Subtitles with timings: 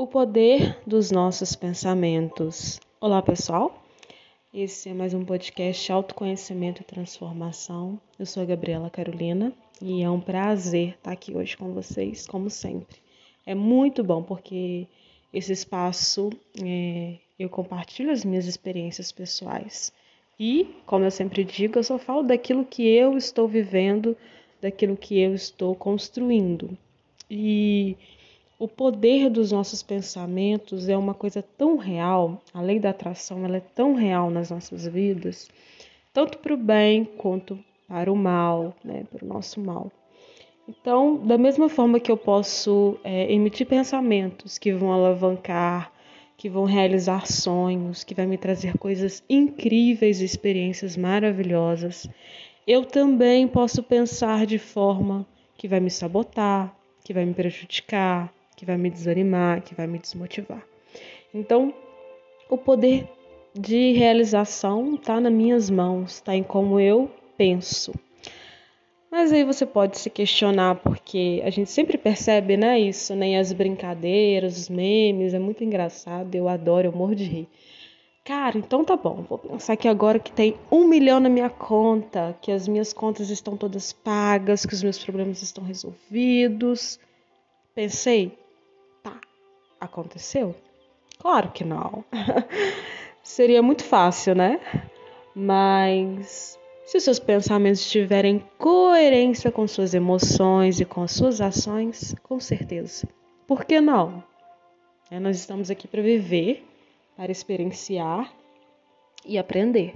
[0.00, 2.80] O poder dos nossos pensamentos.
[2.98, 3.84] Olá, pessoal.
[4.52, 8.00] Esse é mais um podcast Autoconhecimento e Transformação.
[8.18, 12.48] Eu sou a Gabriela Carolina e é um prazer estar aqui hoje com vocês, como
[12.48, 12.96] sempre.
[13.44, 14.86] É muito bom porque
[15.34, 16.30] esse espaço
[16.64, 19.92] é, eu compartilho as minhas experiências pessoais
[20.38, 24.16] e, como eu sempre digo, eu só falo daquilo que eu estou vivendo,
[24.62, 26.70] daquilo que eu estou construindo.
[27.30, 27.98] E
[28.60, 33.56] o poder dos nossos pensamentos é uma coisa tão real, a lei da atração ela
[33.56, 35.48] é tão real nas nossas vidas,
[36.12, 37.58] tanto para o bem quanto
[37.88, 39.90] para o mal, né, para o nosso mal.
[40.68, 45.90] Então, da mesma forma que eu posso é, emitir pensamentos que vão alavancar,
[46.36, 52.06] que vão realizar sonhos, que vai me trazer coisas incríveis, experiências maravilhosas,
[52.66, 58.66] eu também posso pensar de forma que vai me sabotar, que vai me prejudicar, que
[58.66, 60.62] vai me desanimar, que vai me desmotivar.
[61.32, 61.72] Então,
[62.46, 63.08] o poder
[63.58, 67.90] de realização está nas minhas mãos, está em como eu penso.
[69.10, 73.38] Mas aí você pode se questionar, porque a gente sempre percebe, né, isso, nem né,
[73.38, 77.48] as brincadeiras, os memes, é muito engraçado, eu adoro, eu morro de rir.
[78.26, 82.36] Cara, então tá bom, vou pensar que agora que tem um milhão na minha conta,
[82.42, 87.00] que as minhas contas estão todas pagas, que os meus problemas estão resolvidos.
[87.74, 88.38] Pensei,
[89.80, 90.54] Aconteceu?
[91.18, 92.04] Claro que não.
[93.22, 94.60] Seria muito fácil, né?
[95.34, 102.14] Mas se os seus pensamentos estiverem coerência com suas emoções e com as suas ações,
[102.22, 103.08] com certeza.
[103.46, 104.22] Por que não?
[105.10, 106.64] É, nós estamos aqui para viver,
[107.16, 108.32] para experienciar
[109.24, 109.94] e aprender.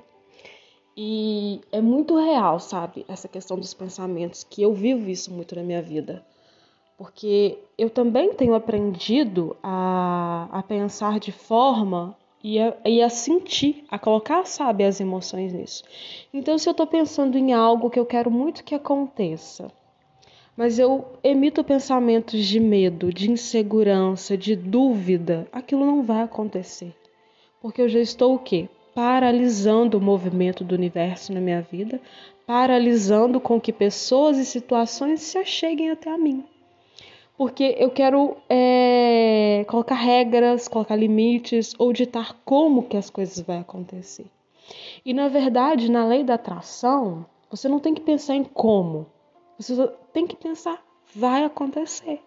[0.96, 5.62] E é muito real, sabe, essa questão dos pensamentos, que eu vivo isso muito na
[5.62, 6.24] minha vida
[6.96, 13.84] porque eu também tenho aprendido a, a pensar de forma e a, e a sentir,
[13.90, 15.82] a colocar, sabe, as emoções nisso.
[16.32, 19.72] Então, se eu estou pensando em algo que eu quero muito que aconteça,
[20.56, 26.94] mas eu emito pensamentos de medo, de insegurança, de dúvida, aquilo não vai acontecer.
[27.60, 28.68] Porque eu já estou o quê?
[28.94, 32.00] Paralisando o movimento do universo na minha vida,
[32.46, 36.44] paralisando com que pessoas e situações se acheguem até a mim
[37.36, 43.60] porque eu quero é, colocar regras, colocar limites ou ditar como que as coisas vão
[43.60, 44.26] acontecer.
[45.04, 49.06] E na verdade, na lei da atração, você não tem que pensar em como,
[49.58, 49.74] você
[50.12, 50.82] tem que pensar
[51.14, 52.20] vai acontecer.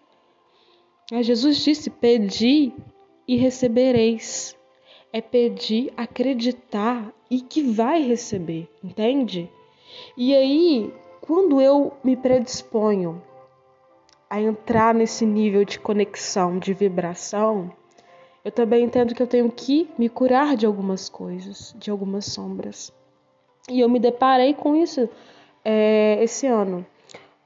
[1.12, 2.72] Jesus disse: pedi
[3.26, 4.56] e recebereis.
[5.10, 9.50] É pedir, acreditar e que vai receber, entende?
[10.14, 10.92] E aí,
[11.22, 13.22] quando eu me predisponho
[14.30, 17.72] a entrar nesse nível de conexão, de vibração,
[18.44, 22.92] eu também entendo que eu tenho que me curar de algumas coisas, de algumas sombras.
[23.68, 25.08] E eu me deparei com isso
[25.64, 26.86] é, esse ano,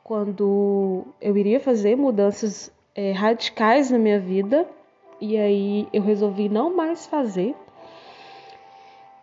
[0.04, 4.68] quando eu iria fazer mudanças é, radicais na minha vida,
[5.20, 7.54] e aí eu resolvi não mais fazer.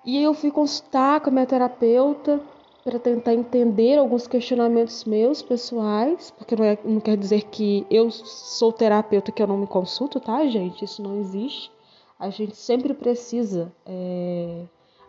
[0.04, 2.42] E eu fui consultar com a minha terapeuta
[2.90, 8.10] para tentar entender alguns questionamentos meus pessoais, porque não, é, não quer dizer que eu
[8.10, 10.84] sou terapeuta que eu não me consulto, tá, gente?
[10.84, 11.72] Isso não existe.
[12.18, 14.64] A gente sempre precisa é,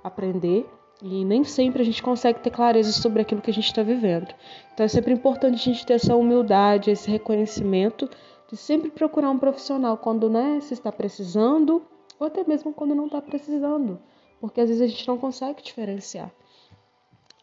[0.04, 0.68] aprender
[1.02, 4.28] e nem sempre a gente consegue ter clareza sobre aquilo que a gente está vivendo.
[4.74, 8.10] Então é sempre importante a gente ter essa humildade, esse reconhecimento
[8.50, 11.82] de sempre procurar um profissional quando né, se está precisando
[12.18, 13.98] ou até mesmo quando não está precisando,
[14.38, 16.30] porque às vezes a gente não consegue diferenciar.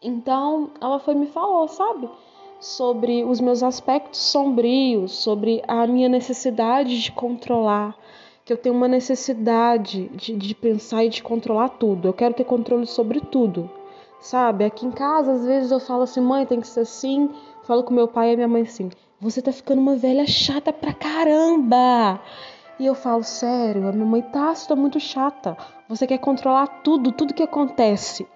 [0.02, 2.08] Então, ela foi me falou, sabe?
[2.60, 7.96] Sobre os meus aspectos sombrios, sobre a minha necessidade de controlar,
[8.44, 12.08] que eu tenho uma necessidade de, de pensar e de controlar tudo.
[12.08, 13.68] Eu quero ter controle sobre tudo,
[14.20, 14.64] sabe?
[14.64, 17.28] Aqui em casa, às vezes eu falo assim, mãe, tem que ser assim.
[17.64, 20.94] Falo com meu pai e minha mãe assim, você tá ficando uma velha chata pra
[20.94, 22.20] caramba.
[22.78, 25.56] E eu falo, sério, a minha mãe tá, você tá muito chata.
[25.88, 28.26] Você quer controlar tudo, tudo que acontece.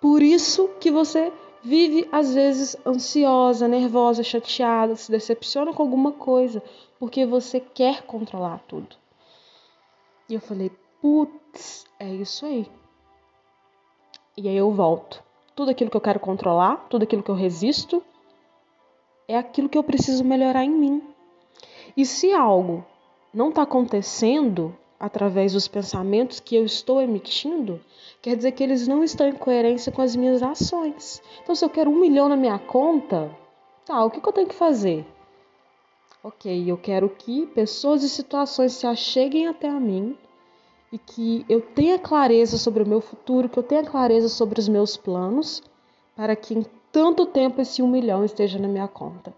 [0.00, 6.62] Por isso que você vive às vezes ansiosa, nervosa, chateada, se decepciona com alguma coisa,
[6.98, 8.96] porque você quer controlar tudo.
[10.28, 12.70] E eu falei, putz, é isso aí.
[14.36, 15.22] E aí eu volto.
[15.56, 18.02] Tudo aquilo que eu quero controlar, tudo aquilo que eu resisto,
[19.26, 21.02] é aquilo que eu preciso melhorar em mim.
[21.96, 22.84] E se algo
[23.34, 27.80] não está acontecendo, através dos pensamentos que eu estou emitindo,
[28.20, 31.22] quer dizer que eles não estão em coerência com as minhas ações.
[31.42, 33.30] Então, se eu quero um milhão na minha conta,
[33.84, 35.06] tá, o que, que eu tenho que fazer?
[36.22, 40.18] Ok, eu quero que pessoas e situações se acheguem até a mim
[40.92, 44.68] e que eu tenha clareza sobre o meu futuro, que eu tenha clareza sobre os
[44.68, 45.62] meus planos,
[46.16, 49.32] para que em tanto tempo esse um milhão esteja na minha conta.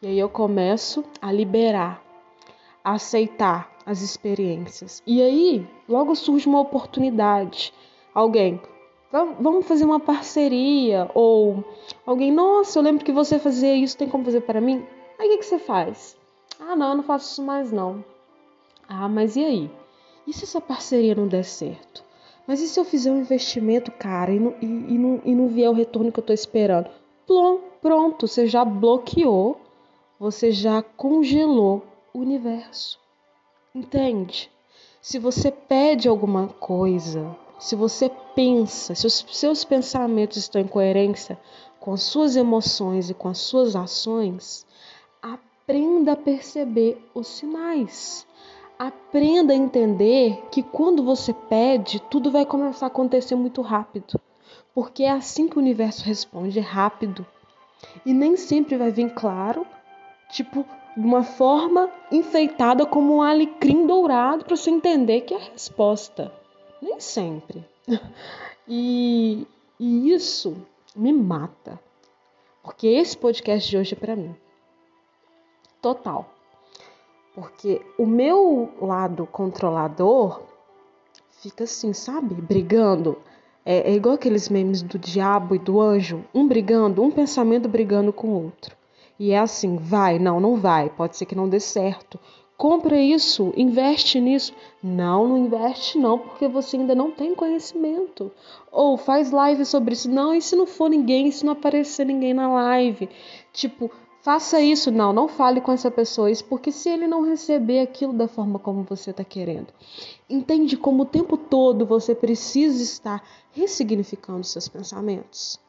[0.00, 2.02] E aí eu começo a liberar,
[2.94, 5.02] aceitar as experiências.
[5.06, 7.72] E aí logo surge uma oportunidade.
[8.14, 8.60] Alguém,
[9.10, 11.10] vamos fazer uma parceria.
[11.14, 11.64] Ou
[12.04, 14.84] alguém, nossa, eu lembro que você fazia isso, tem como fazer para mim?
[15.18, 16.16] Aí o que, que você faz?
[16.60, 18.04] Ah, não, eu não faço isso mais não.
[18.88, 19.70] Ah, mas e aí?
[20.26, 22.04] E se essa parceria não der certo?
[22.46, 25.48] Mas e se eu fizer um investimento, cara, e não, e, e não, e não
[25.48, 26.88] vier o retorno que eu estou esperando?
[27.26, 29.60] Plom, pronto, você já bloqueou,
[30.18, 31.82] você já congelou
[32.14, 32.98] universo.
[33.74, 34.50] Entende?
[35.00, 41.38] Se você pede alguma coisa, se você pensa, se os seus pensamentos estão em coerência
[41.80, 44.66] com as suas emoções e com as suas ações,
[45.22, 48.26] aprenda a perceber os sinais.
[48.78, 54.20] Aprenda a entender que quando você pede, tudo vai começar a acontecer muito rápido.
[54.74, 57.26] Porque é assim que o universo responde, é rápido.
[58.06, 59.66] E nem sempre vai vir claro,
[60.30, 60.64] tipo,
[60.98, 66.32] de uma forma enfeitada como um alecrim dourado para você entender que é a resposta.
[66.82, 67.64] Nem sempre.
[68.70, 69.46] E,
[69.80, 70.54] e isso
[70.94, 71.80] me mata.
[72.62, 74.36] Porque esse podcast de hoje é para mim.
[75.80, 76.28] Total.
[77.34, 80.42] Porque o meu lado controlador
[81.30, 82.34] fica assim, sabe?
[82.34, 83.16] Brigando.
[83.64, 86.22] É, é igual aqueles memes do diabo e do anjo.
[86.34, 88.76] Um brigando, um pensamento brigando com o outro.
[89.18, 92.18] E é assim, vai, não, não vai, pode ser que não dê certo.
[92.58, 94.52] Compra isso, investe nisso.
[94.82, 98.32] Não, não investe não, porque você ainda não tem conhecimento.
[98.72, 100.10] Ou faz live sobre isso.
[100.10, 103.08] Não, e se não for ninguém, e se não aparecer ninguém na live?
[103.52, 103.88] Tipo,
[104.22, 104.90] faça isso.
[104.90, 108.58] Não, não fale com essa pessoa isso, porque se ele não receber aquilo da forma
[108.58, 109.72] como você está querendo.
[110.28, 113.22] Entende como o tempo todo você precisa estar
[113.52, 115.60] ressignificando seus pensamentos?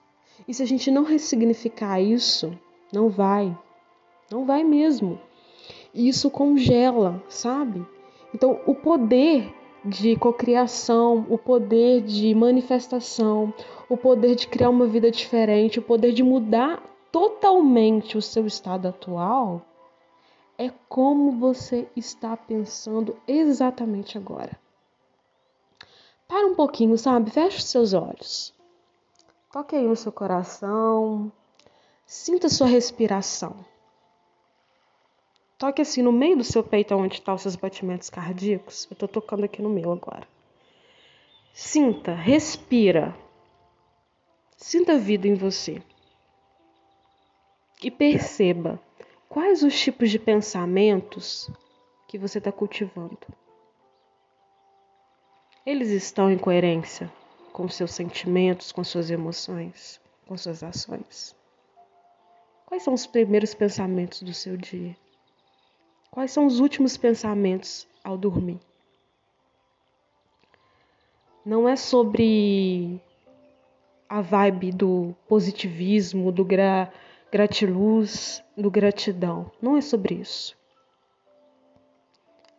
[0.48, 2.52] E se a gente não ressignificar isso,
[2.92, 3.58] não vai.
[4.32, 5.20] Não vai mesmo.
[5.94, 7.86] E isso congela, sabe?
[8.34, 9.54] Então, o poder
[9.84, 13.54] de cocriação, o poder de manifestação,
[13.88, 18.88] o poder de criar uma vida diferente, o poder de mudar totalmente o seu estado
[18.88, 19.62] atual,
[20.58, 24.60] é como você está pensando exatamente agora.
[26.28, 27.32] Para um pouquinho, sabe?
[27.32, 28.54] Feche os seus olhos.
[29.52, 31.32] Toque aí no seu coração,
[32.12, 33.64] Sinta sua respiração.
[35.60, 38.88] Toque assim no meio do seu peito, onde estão os seus batimentos cardíacos.
[38.90, 40.28] Eu estou tocando aqui no meu agora.
[41.54, 43.16] Sinta, respira.
[44.58, 45.84] Sinta a vida em você.
[47.84, 48.82] E perceba
[49.30, 51.48] quais os tipos de pensamentos
[52.08, 53.20] que você está cultivando.
[55.64, 57.14] Eles estão em coerência
[57.54, 61.38] com seus sentimentos, com suas emoções, com suas ações.
[62.70, 64.96] Quais são os primeiros pensamentos do seu dia?
[66.12, 68.60] Quais são os últimos pensamentos ao dormir?
[71.44, 73.02] Não é sobre
[74.08, 76.94] a vibe do positivismo, do gra
[77.32, 79.52] gratiluz, do gratidão.
[79.60, 80.56] Não é sobre isso.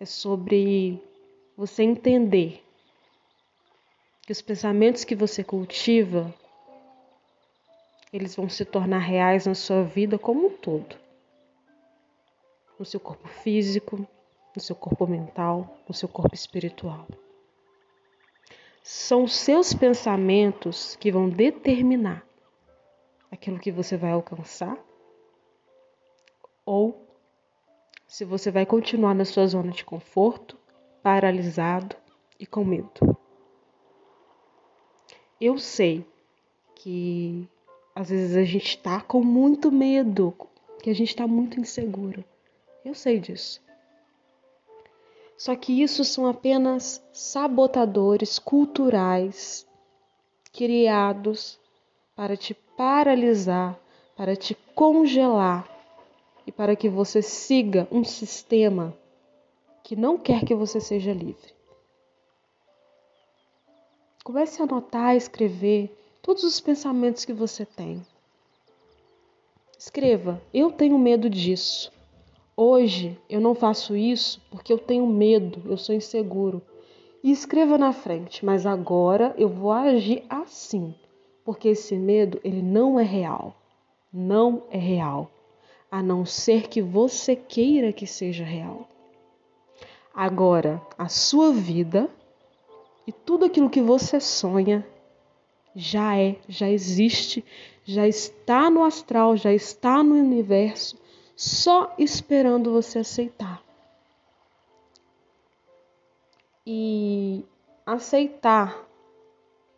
[0.01, 1.01] É sobre
[1.57, 2.65] você entender
[4.23, 6.35] que os pensamentos que você cultiva
[8.13, 10.97] eles vão se tornar reais na sua vida como um todo.
[12.79, 13.97] No seu corpo físico,
[14.55, 17.07] no seu corpo mental, no seu corpo espiritual.
[18.83, 22.27] São seus pensamentos que vão determinar
[23.31, 24.77] aquilo que você vai alcançar
[26.65, 27.07] ou
[28.07, 30.59] se você vai continuar na sua zona de conforto,
[31.03, 31.95] paralisado
[32.41, 33.17] e com medo.
[35.41, 36.05] Eu sei
[36.75, 37.49] que
[37.95, 40.35] às vezes a gente está com muito medo,
[40.83, 42.25] que a gente está muito inseguro.
[42.85, 43.61] Eu sei disso.
[45.37, 49.67] Só que isso são apenas sabotadores culturais
[50.53, 51.59] criados
[52.15, 53.79] para te paralisar,
[54.17, 55.69] para te congelar
[56.47, 58.97] e para que você siga um sistema
[59.83, 61.55] que não quer que você seja livre.
[64.23, 68.03] Comece a anotar, escrever todos os pensamentos que você tem.
[69.79, 71.91] Escreva: Eu tenho medo disso.
[72.57, 76.61] Hoje eu não faço isso porque eu tenho medo, eu sou inseguro.
[77.23, 80.95] E escreva na frente: Mas agora eu vou agir assim,
[81.45, 83.57] porque esse medo ele não é real.
[84.13, 85.31] Não é real.
[85.91, 88.89] a não ser que você queira que seja real.
[90.15, 92.09] Agora, a sua vida
[93.07, 94.87] e tudo aquilo que você sonha
[95.75, 97.45] já é, já existe,
[97.85, 100.97] já está no astral, já está no universo,
[101.37, 103.63] só esperando você aceitar.
[106.67, 107.45] E
[107.87, 108.87] aceitar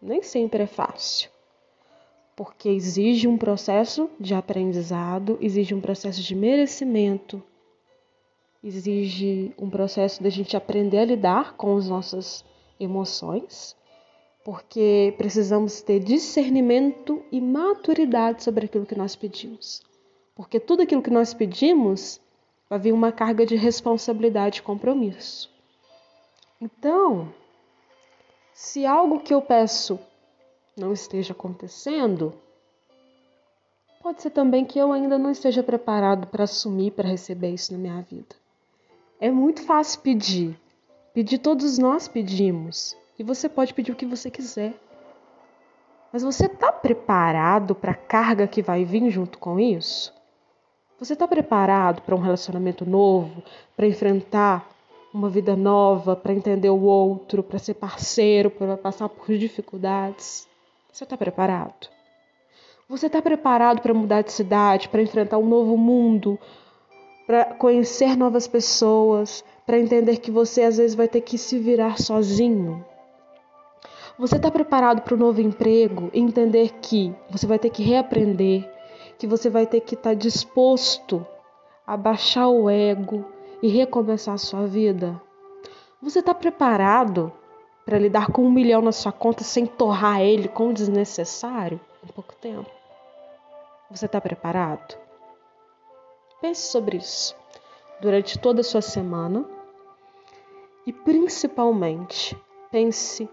[0.03, 1.31] nem sempre é fácil,
[2.35, 7.41] porque exige um processo de aprendizado, exige um processo de merecimento,
[8.65, 12.45] exige um processo da gente aprender a lidar com as nossas
[12.81, 13.77] emoções,
[14.45, 19.83] porque precisamos ter discernimento e maturidade sobre aquilo que nós pedimos.
[20.35, 22.21] Porque tudo aquilo que nós pedimos
[22.69, 25.51] vai vir uma carga de responsabilidade e compromisso.
[26.61, 27.33] Então,
[28.53, 29.99] se algo que eu peço
[30.77, 32.35] não esteja acontecendo,
[34.03, 37.79] pode ser também que eu ainda não esteja preparado para assumir, para receber isso na
[37.79, 38.35] minha vida.
[39.21, 40.59] É muito fácil pedir.
[41.15, 42.97] Pedir todos nós pedimos.
[43.23, 44.75] E você pode pedir o que você quiser.
[46.13, 50.13] Mas você está preparado para a carga que vai vir junto com isso?
[50.99, 53.41] Você está preparado para um relacionamento novo,
[53.77, 54.69] para enfrentar
[55.15, 60.49] uma vida nova, para entender o outro, para ser parceiro, para passar por dificuldades?
[60.93, 61.91] Você está preparado?
[62.89, 66.37] Você está preparado para mudar de cidade, para enfrentar um novo mundo,
[67.25, 72.01] para conhecer novas pessoas, para entender que você às vezes vai ter que se virar
[72.03, 72.85] sozinho.
[74.23, 78.73] Você está preparado para o novo emprego entender que você vai ter que reaprender,
[79.19, 81.27] que você vai ter que estar tá disposto
[81.85, 83.25] a baixar o ego
[83.61, 85.21] e recomeçar a sua vida?
[86.01, 87.33] Você está preparado
[87.85, 92.33] para lidar com um milhão na sua conta sem torrar ele com desnecessário em pouco
[92.37, 92.71] tempo?
[93.91, 94.97] Você está preparado?
[96.41, 97.35] Pense sobre isso
[98.01, 99.45] durante toda a sua semana
[100.87, 103.29] e principalmente pense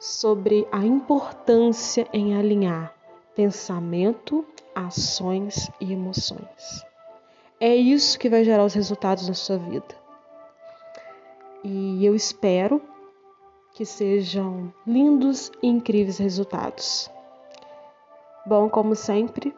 [0.00, 2.94] sobre a importância em alinhar
[3.36, 6.84] pensamento, ações e emoções.
[7.60, 9.94] É isso que vai gerar os resultados na sua vida.
[11.62, 12.80] E eu espero
[13.74, 17.10] que sejam lindos e incríveis resultados.
[18.46, 19.54] Bom, como sempre,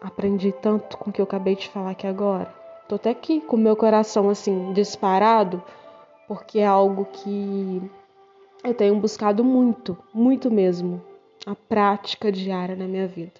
[0.00, 2.52] aprendi tanto com o que eu acabei de falar aqui agora.
[2.88, 5.62] Tô até aqui com meu coração assim disparado,
[6.26, 7.82] porque é algo que
[8.66, 11.00] eu tenho buscado muito, muito mesmo,
[11.46, 13.32] a prática diária na minha vida.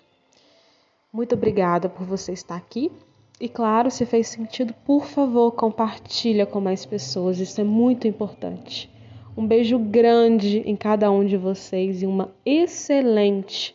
[1.13, 2.93] Muito obrigada por você estar aqui.
[3.41, 7.39] E claro, se fez sentido, por favor, compartilha com mais pessoas.
[7.41, 8.91] Isso é muito importante.
[9.37, 13.75] Um beijo grande em cada um de vocês e uma excelente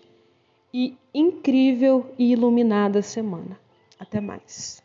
[0.74, 3.60] e incrível e iluminada semana.
[4.00, 4.81] Até mais.